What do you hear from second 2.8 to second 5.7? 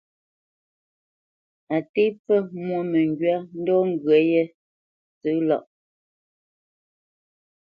məŋgywa ndɔ̌ ŋgyə̂ yəcé lâʼ.